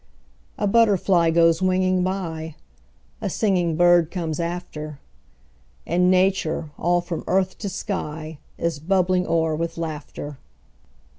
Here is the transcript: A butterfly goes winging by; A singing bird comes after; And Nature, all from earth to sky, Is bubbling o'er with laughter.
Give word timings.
A 0.57 0.65
butterfly 0.65 1.29
goes 1.29 1.61
winging 1.61 2.01
by; 2.01 2.55
A 3.21 3.29
singing 3.29 3.75
bird 3.77 4.09
comes 4.09 4.39
after; 4.39 4.99
And 5.85 6.09
Nature, 6.09 6.71
all 6.79 7.01
from 7.01 7.23
earth 7.27 7.59
to 7.59 7.69
sky, 7.69 8.39
Is 8.57 8.79
bubbling 8.79 9.27
o'er 9.27 9.55
with 9.55 9.77
laughter. 9.77 10.39